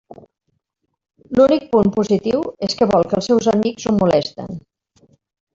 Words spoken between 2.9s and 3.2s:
vol